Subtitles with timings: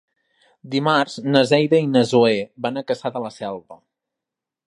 [0.75, 2.33] Dimarts na Neida i na Zoè
[2.67, 3.79] van a Cassà de la Selva.